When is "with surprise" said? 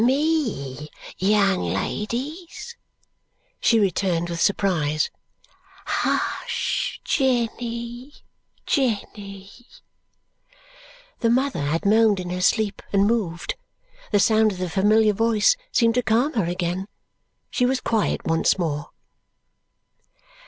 4.31-5.11